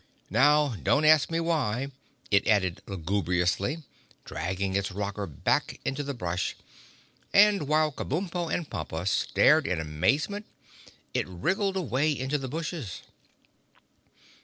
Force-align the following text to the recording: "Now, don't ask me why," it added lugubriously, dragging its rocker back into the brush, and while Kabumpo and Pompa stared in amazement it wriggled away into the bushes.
"Now, 0.31 0.69
don't 0.81 1.05
ask 1.05 1.29
me 1.29 1.39
why," 1.39 1.91
it 2.31 2.47
added 2.47 2.81
lugubriously, 2.87 3.83
dragging 4.25 4.75
its 4.75 4.91
rocker 4.91 5.27
back 5.27 5.79
into 5.85 6.01
the 6.01 6.15
brush, 6.15 6.55
and 7.35 7.67
while 7.67 7.91
Kabumpo 7.91 8.51
and 8.51 8.67
Pompa 8.67 9.05
stared 9.07 9.67
in 9.67 9.79
amazement 9.79 10.47
it 11.13 11.27
wriggled 11.27 11.75
away 11.77 12.11
into 12.17 12.39
the 12.39 12.47
bushes. 12.47 13.03